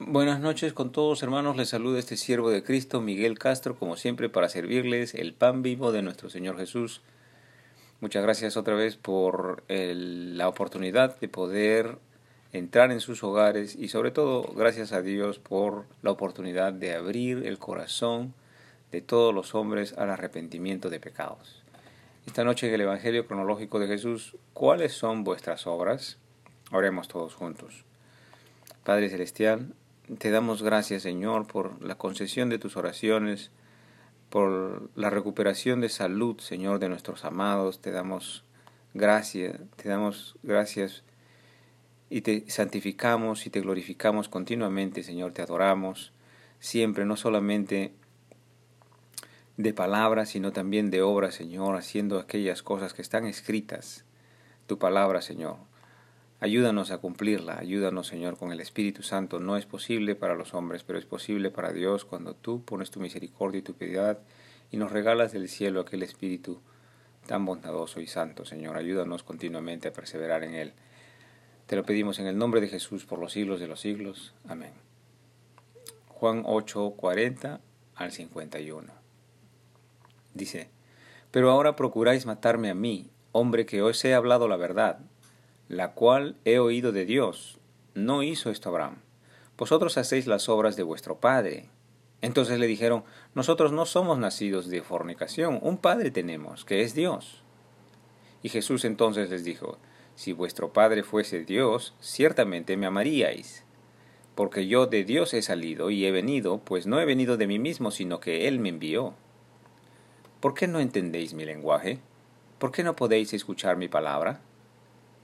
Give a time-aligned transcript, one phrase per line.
[0.00, 4.28] Buenas noches con todos hermanos, les saluda este siervo de Cristo, Miguel Castro, como siempre
[4.28, 7.00] para servirles el pan vivo de nuestro Señor Jesús.
[8.00, 11.98] Muchas gracias otra vez por el, la oportunidad de poder
[12.52, 17.46] entrar en sus hogares y sobre todo gracias a Dios por la oportunidad de abrir
[17.46, 18.34] el corazón
[18.90, 21.62] de todos los hombres al arrepentimiento de pecados.
[22.26, 26.18] Esta noche en el Evangelio cronológico de Jesús, ¿cuáles son vuestras obras?
[26.72, 27.84] Oremos todos juntos.
[28.82, 29.72] Padre Celestial,
[30.18, 33.50] te damos gracias, Señor, por la concesión de tus oraciones,
[34.28, 37.80] por la recuperación de salud, Señor, de nuestros amados.
[37.80, 38.44] Te damos
[38.92, 41.04] gracias, te damos gracias
[42.10, 45.32] y te santificamos y te glorificamos continuamente, Señor.
[45.32, 46.12] Te adoramos
[46.60, 47.94] siempre, no solamente
[49.56, 54.04] de palabras, sino también de obras, Señor, haciendo aquellas cosas que están escritas.
[54.66, 55.56] Tu palabra, Señor.
[56.44, 59.40] Ayúdanos a cumplirla, ayúdanos Señor con el Espíritu Santo.
[59.40, 63.00] No es posible para los hombres, pero es posible para Dios cuando tú pones tu
[63.00, 64.18] misericordia y tu piedad
[64.70, 66.60] y nos regalas del cielo aquel Espíritu
[67.26, 68.76] tan bondadoso y santo, Señor.
[68.76, 70.74] Ayúdanos continuamente a perseverar en Él.
[71.64, 74.34] Te lo pedimos en el nombre de Jesús por los siglos de los siglos.
[74.46, 74.74] Amén.
[76.08, 77.62] Juan 8, 40
[77.94, 78.92] al 51.
[80.34, 80.68] Dice,
[81.30, 85.00] Pero ahora procuráis matarme a mí, hombre que os he hablado la verdad
[85.68, 87.58] la cual he oído de Dios.
[87.94, 88.98] No hizo esto Abraham.
[89.56, 91.70] Vosotros hacéis las obras de vuestro padre.
[92.20, 97.42] Entonces le dijeron, nosotros no somos nacidos de fornicación, un padre tenemos, que es Dios.
[98.42, 99.78] Y Jesús entonces les dijo,
[100.14, 103.64] si vuestro padre fuese Dios, ciertamente me amaríais,
[104.34, 107.58] porque yo de Dios he salido y he venido, pues no he venido de mí
[107.58, 109.14] mismo, sino que Él me envió.
[110.40, 112.00] ¿Por qué no entendéis mi lenguaje?
[112.58, 114.40] ¿Por qué no podéis escuchar mi palabra?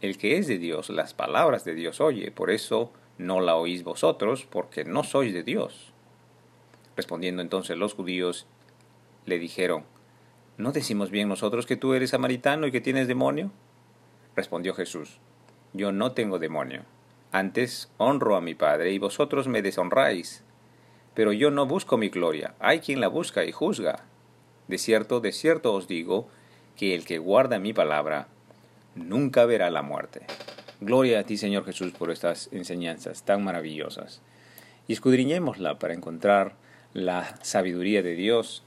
[0.00, 3.82] El que es de Dios, las palabras de Dios oye, por eso no la oís
[3.82, 5.92] vosotros, porque no sois de Dios.
[6.96, 8.46] Respondiendo entonces los judíos,
[9.26, 9.84] le dijeron,
[10.56, 13.50] ¿no decimos bien nosotros que tú eres samaritano y que tienes demonio?
[14.36, 15.18] Respondió Jesús,
[15.72, 16.84] yo no tengo demonio.
[17.32, 20.44] Antes honro a mi Padre y vosotros me deshonráis.
[21.14, 24.04] Pero yo no busco mi gloria, hay quien la busca y juzga.
[24.68, 26.28] De cierto, de cierto os digo,
[26.76, 28.28] que el que guarda mi palabra,
[28.98, 30.22] nunca verá la muerte.
[30.80, 34.22] Gloria a ti, Señor Jesús, por estas enseñanzas tan maravillosas.
[34.86, 36.54] Y escudriñémosla para encontrar
[36.92, 38.62] la sabiduría de Dios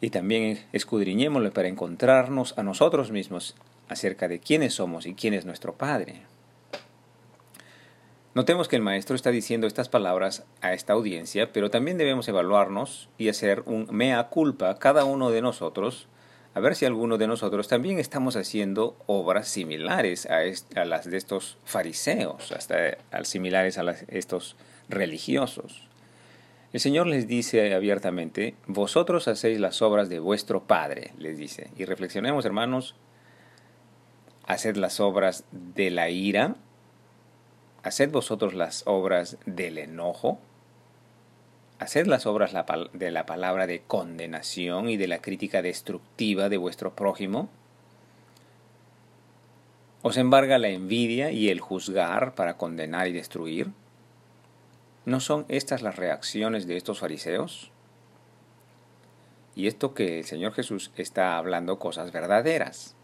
[0.00, 3.56] y también escudriñémosla para encontrarnos a nosotros mismos
[3.88, 6.22] acerca de quiénes somos y quién es nuestro Padre.
[8.34, 13.08] Notemos que el Maestro está diciendo estas palabras a esta audiencia, pero también debemos evaluarnos
[13.16, 16.06] y hacer un mea culpa cada uno de nosotros
[16.56, 21.58] a ver si alguno de nosotros también estamos haciendo obras similares a, las de estos
[21.66, 24.56] fariseos, hasta similares a estos
[24.88, 25.86] religiosos.
[26.72, 31.68] El Señor les dice abiertamente, vosotros hacéis las obras de vuestro Padre, les dice.
[31.76, 32.94] Y reflexionemos, hermanos,
[34.46, 36.56] haced las obras de la ira,
[37.82, 40.40] haced vosotros las obras del enojo,
[41.78, 42.54] Haced las obras
[42.94, 47.50] de la palabra de condenación y de la crítica destructiva de vuestro prójimo.
[50.00, 53.72] ¿Os embarga la envidia y el juzgar para condenar y destruir?
[55.04, 57.70] ¿No son estas las reacciones de estos fariseos?
[59.54, 62.95] Y esto que el Señor Jesús está hablando cosas verdaderas.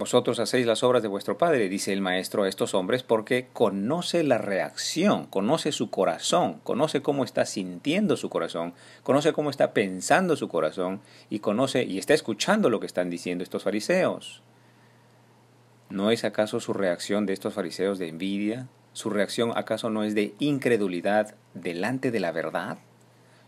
[0.00, 4.24] Vosotros hacéis las obras de vuestro Padre, dice el Maestro a estos hombres, porque conoce
[4.24, 8.72] la reacción, conoce su corazón, conoce cómo está sintiendo su corazón,
[9.02, 13.44] conoce cómo está pensando su corazón y conoce y está escuchando lo que están diciendo
[13.44, 14.42] estos fariseos.
[15.90, 18.68] ¿No es acaso su reacción de estos fariseos de envidia?
[18.94, 22.78] ¿Su reacción acaso no es de incredulidad delante de la verdad?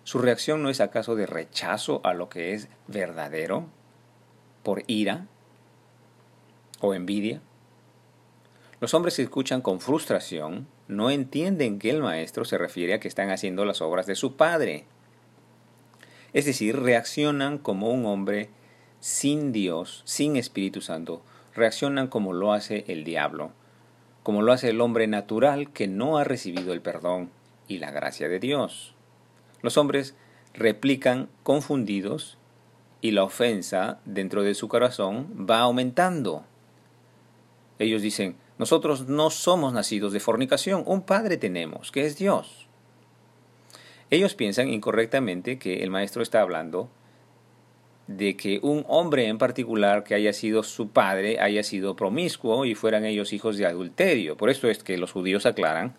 [0.05, 3.69] ¿Su reacción no es acaso de rechazo a lo que es verdadero?
[4.63, 5.29] ¿Por ira?
[6.83, 7.41] O envidia?
[8.81, 13.09] Los hombres que escuchan con frustración no entienden que el maestro se refiere a que
[13.09, 14.85] están haciendo las obras de su padre.
[16.33, 18.51] Es decir, reaccionan como un hombre
[19.01, 21.23] sin Dios, sin Espíritu Santo,
[21.55, 23.53] reaccionan como lo hace el diablo,
[24.23, 27.31] como lo hace el hombre natural que no ha recibido el perdón
[27.69, 28.95] y la gracia de Dios.
[29.61, 30.17] Los hombres
[30.55, 32.39] replican confundidos
[33.01, 36.45] y la ofensa dentro de su corazón va aumentando.
[37.83, 42.69] Ellos dicen, nosotros no somos nacidos de fornicación, un Padre tenemos, que es Dios.
[44.11, 46.91] Ellos piensan incorrectamente que el maestro está hablando
[48.07, 52.75] de que un hombre en particular que haya sido su padre haya sido promiscuo y
[52.75, 54.37] fueran ellos hijos de adulterio.
[54.37, 55.95] Por eso es que los judíos aclaran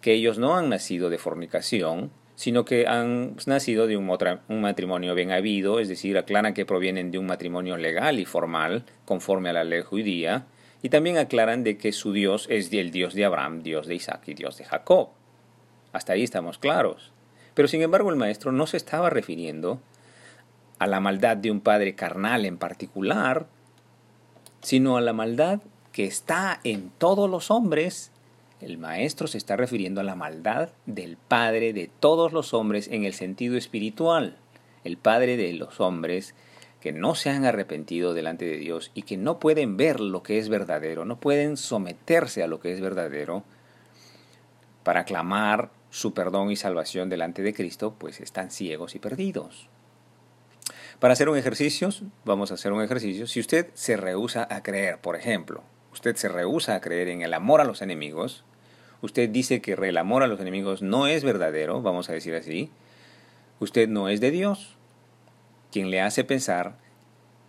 [0.00, 4.10] que ellos no han nacido de fornicación, sino que han nacido de un,
[4.48, 8.84] un, matrimonio bien habido, es decir, aclaran que provienen de un matrimonio legal y formal,
[9.04, 10.46] conforme a la ley judía,
[10.82, 14.22] y también aclaran de que su Dios es el Dios de Abraham, Dios de Isaac
[14.26, 15.10] y Dios de Jacob.
[15.92, 17.12] Hasta ahí estamos claros.
[17.54, 19.80] Pero sin embargo el maestro no se estaba refiriendo
[20.78, 23.46] a la maldad de un padre carnal en particular,
[24.62, 25.60] sino a la maldad
[25.92, 28.12] que está en todos los hombres
[28.62, 33.04] el maestro se está refiriendo a la maldad del Padre de todos los hombres en
[33.04, 34.36] el sentido espiritual,
[34.84, 36.36] el Padre de los hombres
[36.82, 40.38] que no se han arrepentido delante de Dios y que no pueden ver lo que
[40.38, 43.44] es verdadero, no pueden someterse a lo que es verdadero
[44.82, 49.68] para clamar su perdón y salvación delante de Cristo, pues están ciegos y perdidos.
[50.98, 51.88] Para hacer un ejercicio,
[52.24, 53.28] vamos a hacer un ejercicio.
[53.28, 55.62] Si usted se rehúsa a creer, por ejemplo,
[55.92, 58.44] usted se rehúsa a creer en el amor a los enemigos,
[59.02, 62.70] usted dice que el amor a los enemigos no es verdadero, vamos a decir así,
[63.60, 64.78] usted no es de Dios,
[65.72, 66.76] quien le hace pensar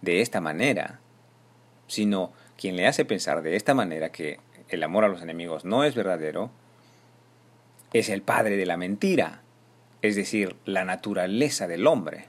[0.01, 1.01] de esta manera,
[1.87, 4.39] sino quien le hace pensar de esta manera que
[4.69, 6.49] el amor a los enemigos no es verdadero,
[7.91, 9.43] es el padre de la mentira,
[10.01, 12.25] es decir, la naturaleza del hombre,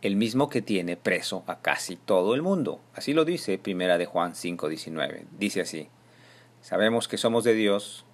[0.00, 2.80] el mismo que tiene preso a casi todo el mundo.
[2.94, 5.24] Así lo dice Primera de Juan 5:19.
[5.38, 5.88] Dice así:
[6.62, 8.04] Sabemos que somos de Dios,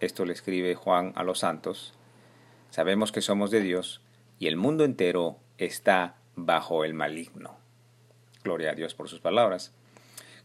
[0.00, 1.94] esto le escribe Juan a los santos,
[2.70, 4.02] sabemos que somos de Dios
[4.38, 7.56] y el mundo entero está bajo el maligno.
[8.42, 9.72] Gloria a Dios por sus palabras.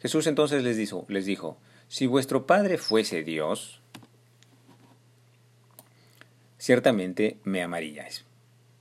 [0.02, 1.58] Jesús entonces les dijo, les dijo,
[1.88, 3.82] si vuestro Padre fuese Dios,
[6.58, 8.26] ciertamente me amaríais,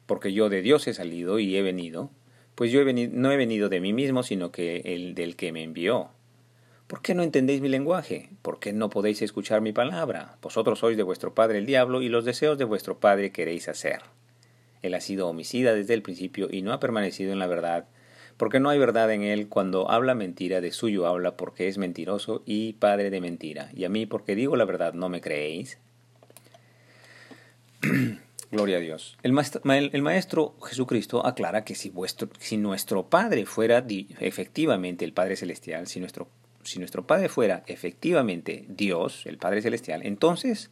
[0.07, 2.11] porque yo de Dios he salido y he venido,
[2.55, 5.53] pues yo he venido, no he venido de mí mismo, sino que el del que
[5.53, 6.11] me envió.
[6.87, 8.31] ¿Por qué no entendéis mi lenguaje?
[8.43, 10.39] ¿Por qué no podéis escuchar mi palabra?
[10.41, 14.03] Vosotros sois de vuestro padre el diablo y los deseos de vuestro padre queréis hacer.
[14.83, 17.87] Él ha sido homicida desde el principio y no ha permanecido en la verdad,
[18.37, 22.43] porque no hay verdad en él cuando habla mentira, de suyo habla porque es mentiroso
[22.47, 23.71] y padre de mentira.
[23.75, 25.79] Y a mí, porque digo la verdad, ¿no me creéis?
[28.51, 29.19] Gloria a Dios.
[29.23, 33.85] El maestro, Jesucristo aclara que si, vuestro, si nuestro Padre fuera
[34.21, 36.29] efectivamente el Padre Celestial, si nuestro
[36.65, 40.71] si nuestro Padre fuera efectivamente Dios, el Padre Celestial, entonces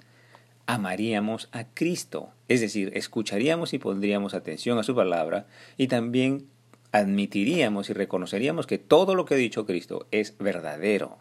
[0.66, 2.30] amaríamos a Cristo.
[2.48, 5.46] Es decir, escucharíamos y pondríamos atención a su palabra
[5.76, 6.46] y también
[6.92, 11.18] admitiríamos y reconoceríamos que todo lo que ha dicho Cristo es verdadero.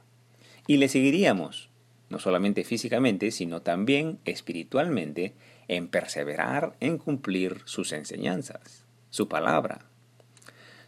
[0.67, 1.69] Y le seguiríamos,
[2.09, 5.33] no solamente físicamente, sino también espiritualmente,
[5.67, 9.85] en perseverar en cumplir sus enseñanzas, su palabra.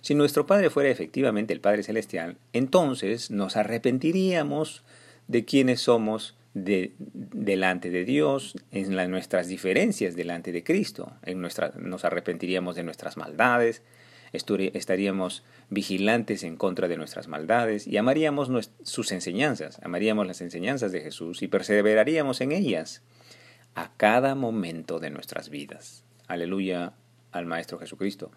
[0.01, 4.83] Si nuestro Padre fuera efectivamente el Padre Celestial, entonces nos arrepentiríamos
[5.27, 11.13] de quienes somos delante de Dios, en nuestras diferencias delante de Cristo.
[11.23, 13.83] En nuestra, nos arrepentiríamos de nuestras maldades,
[14.33, 18.49] estaríamos vigilantes en contra de nuestras maldades y amaríamos
[18.83, 23.01] sus enseñanzas, amaríamos las enseñanzas de Jesús y perseveraríamos en ellas
[23.75, 26.03] a cada momento de nuestras vidas.
[26.27, 26.93] Aleluya
[27.31, 28.31] al Maestro Jesucristo.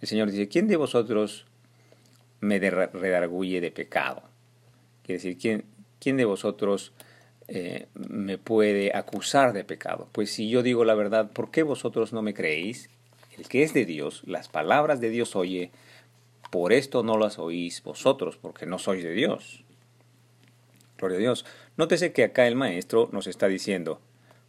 [0.00, 1.46] El Señor dice, ¿quién de vosotros
[2.40, 4.22] me redarguye de pecado?
[5.02, 5.64] Quiere decir, ¿quién,
[5.98, 6.92] quién de vosotros
[7.52, 10.08] eh, me puede acusar de pecado?
[10.12, 12.88] Pues si yo digo la verdad, ¿por qué vosotros no me creéis?
[13.36, 15.72] El que es de Dios, las palabras de Dios oye,
[16.50, 19.64] por esto no las oís vosotros, porque no sois de Dios.
[20.98, 21.44] Gloria a Dios.
[21.76, 24.00] Nótese que acá el maestro nos está diciendo,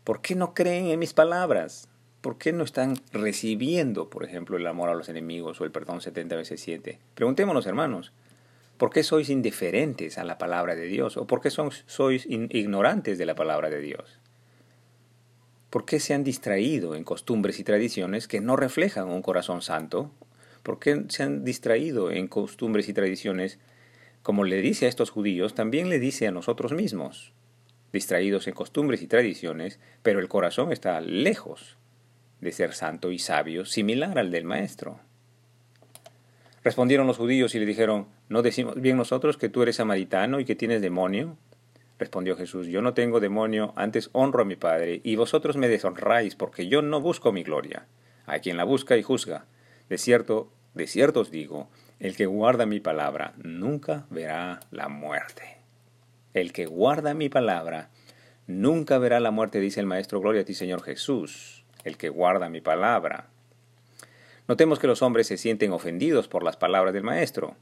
[0.04, 1.88] ¿por qué no creen en mis palabras?
[2.22, 6.02] ¿Por qué no están recibiendo, por ejemplo, el amor a los enemigos o el perdón
[6.02, 7.00] 70 veces 7?
[7.16, 8.12] Preguntémonos, hermanos,
[8.82, 11.16] ¿por qué sois indiferentes a la palabra de Dios?
[11.16, 14.18] ¿O por qué sois ignorantes de la palabra de Dios?
[15.70, 20.10] ¿Por qué se han distraído en costumbres y tradiciones que no reflejan un corazón santo?
[20.64, 23.60] ¿Por qué se han distraído en costumbres y tradiciones,
[24.24, 27.34] como le dice a estos judíos, también le dice a nosotros mismos?
[27.94, 31.78] Distraídos en costumbres y tradiciones, pero el corazón está lejos
[32.40, 35.02] de ser santo y sabio, similar al del Maestro.
[36.64, 40.46] Respondieron los judíos y le dijeron, ¿no decimos bien nosotros que tú eres samaritano y
[40.46, 41.38] que tienes demonio?
[42.02, 46.36] respondió Jesús, yo no tengo demonio, antes honro a mi Padre, y vosotros me deshonráis,
[46.36, 47.86] porque yo no busco mi gloria.
[48.26, 49.46] A quien la busca y juzga.
[49.88, 55.58] De cierto, de cierto os digo, el que guarda mi palabra nunca verá la muerte.
[56.34, 57.92] El que guarda mi palabra
[58.48, 62.50] nunca verá la muerte, dice el Maestro, gloria a ti, Señor Jesús, el que guarda
[62.50, 63.28] mi palabra.
[64.48, 67.56] Notemos que los hombres se sienten ofendidos por las palabras del Maestro.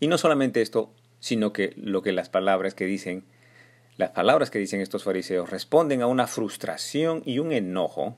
[0.00, 0.90] Y no solamente esto,
[1.20, 3.24] sino que lo que las palabras que dicen,
[3.96, 8.16] las palabras que dicen estos fariseos responden a una frustración y un enojo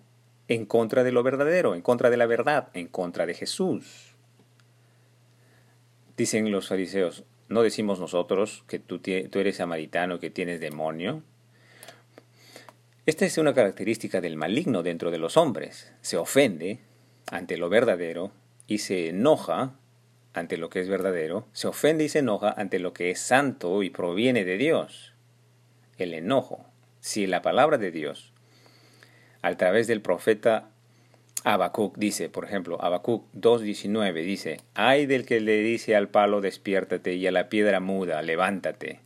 [0.48, 4.14] en contra de lo verdadero, en contra de la verdad, en contra de Jesús.
[6.16, 11.22] Dicen los fariseos, ¿no decimos nosotros que tú, tú eres samaritano, que tienes demonio?
[13.06, 15.92] Esta es una característica del maligno dentro de los hombres.
[16.00, 16.80] Se ofende
[17.30, 18.32] ante lo verdadero
[18.66, 19.74] y se enoja
[20.32, 23.82] ante lo que es verdadero, se ofende y se enoja ante lo que es santo
[23.82, 25.14] y proviene de Dios.
[25.96, 26.66] El enojo.
[27.00, 28.32] Si la palabra de Dios,
[29.42, 30.70] a través del profeta
[31.44, 37.14] Habacuc dice, por ejemplo, Habacuc 2.19 dice, Ay del que le dice al palo despiértate
[37.14, 39.00] y a la piedra muda levántate.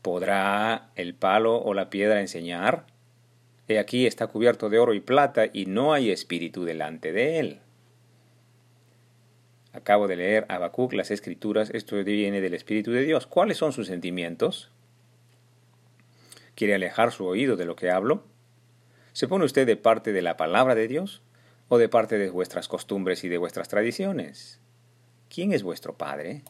[0.00, 2.86] ¿Podrá el palo o la piedra enseñar?
[3.68, 7.60] He aquí está cubierto de oro y plata y no hay espíritu delante de él.
[9.72, 13.26] Acabo de leer Habacuc, las escrituras, esto viene del Espíritu de Dios.
[13.26, 14.70] ¿Cuáles son sus sentimientos?
[16.54, 18.24] ¿Quiere alejar su oído de lo que hablo?
[19.12, 21.20] ¿Se pone usted de parte de la palabra de Dios
[21.68, 24.60] o de parte de vuestras costumbres y de vuestras tradiciones?
[25.28, 26.42] ¿Quién es vuestro Padre?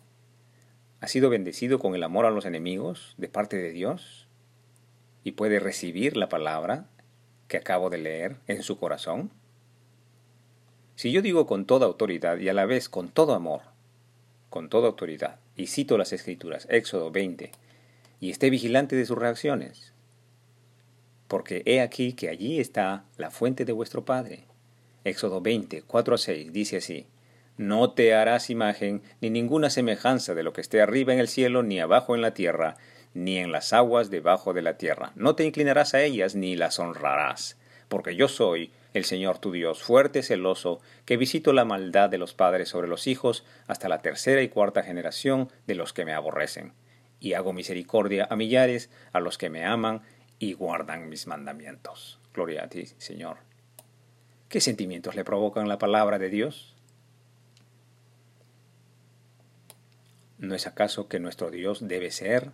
[1.00, 4.28] ¿Ha sido bendecido con el amor a los enemigos de parte de Dios?
[5.24, 6.86] ¿Y puede recibir la palabra
[7.48, 9.30] que acabo de leer en su corazón?
[10.96, 13.62] Si yo digo con toda autoridad y a la vez con todo amor,
[14.50, 17.52] con toda autoridad, y cito las escrituras, Éxodo 20,
[18.20, 19.92] y esté vigilante de sus reacciones,
[21.28, 24.44] porque he aquí que allí está la fuente de vuestro Padre.
[25.04, 27.06] Éxodo 20, 4 a 6 dice así,
[27.56, 31.62] No te harás imagen ni ninguna semejanza de lo que esté arriba en el cielo,
[31.62, 32.76] ni abajo en la tierra,
[33.16, 35.12] ni en las aguas debajo de la tierra.
[35.14, 37.56] No te inclinarás a ellas ni las honrarás,
[37.88, 42.34] porque yo soy el Señor tu Dios, fuerte, celoso, que visito la maldad de los
[42.34, 46.74] padres sobre los hijos hasta la tercera y cuarta generación de los que me aborrecen,
[47.18, 50.02] y hago misericordia a millares, a los que me aman
[50.38, 52.20] y guardan mis mandamientos.
[52.34, 53.38] Gloria a ti, Señor.
[54.50, 56.74] ¿Qué sentimientos le provocan la palabra de Dios?
[60.36, 62.52] ¿No es acaso que nuestro Dios debe ser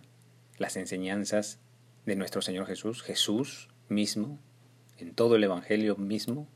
[0.57, 1.59] las enseñanzas
[2.05, 4.39] de nuestro Señor Jesús, Jesús mismo,
[4.97, 6.47] en todo el Evangelio mismo?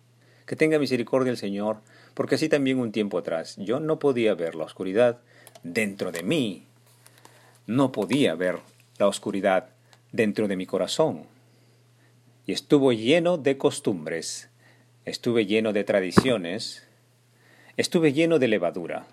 [0.46, 1.82] Que tenga misericordia el Señor,
[2.14, 5.20] porque así también un tiempo atrás yo no podía ver la oscuridad
[5.64, 6.66] dentro de mí,
[7.66, 8.60] no podía ver
[8.98, 9.70] la oscuridad
[10.12, 11.26] dentro de mi corazón.
[12.46, 14.50] Y estuvo lleno de costumbres,
[15.06, 16.88] estuve lleno de tradiciones,
[17.76, 19.06] estuve lleno de levadura,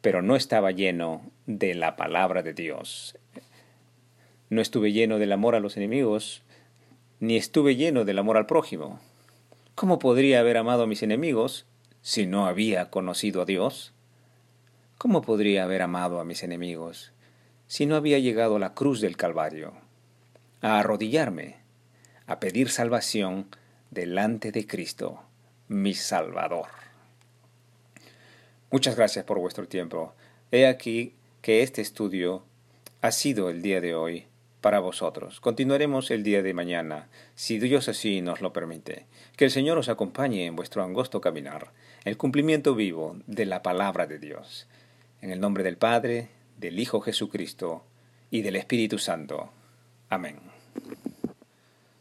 [0.00, 3.16] pero no estaba lleno de la palabra de Dios.
[4.52, 6.42] No estuve lleno del amor a los enemigos,
[7.20, 9.00] ni estuve lleno del amor al prójimo.
[9.74, 11.64] ¿Cómo podría haber amado a mis enemigos
[12.02, 13.94] si no había conocido a Dios?
[14.98, 17.12] ¿Cómo podría haber amado a mis enemigos
[17.66, 19.72] si no había llegado a la cruz del Calvario,
[20.60, 21.56] a arrodillarme,
[22.26, 23.46] a pedir salvación
[23.90, 25.22] delante de Cristo,
[25.68, 26.68] mi Salvador?
[28.70, 30.12] Muchas gracias por vuestro tiempo.
[30.50, 32.44] He aquí que este estudio
[33.00, 34.26] ha sido el día de hoy
[34.62, 35.40] para vosotros.
[35.40, 39.04] Continuaremos el día de mañana, si Dios así nos lo permite.
[39.36, 41.72] Que el Señor os acompañe en vuestro angosto caminar,
[42.04, 44.66] el cumplimiento vivo de la palabra de Dios.
[45.20, 47.84] En el nombre del Padre, del Hijo Jesucristo
[48.30, 49.50] y del Espíritu Santo.
[50.08, 50.38] Amén.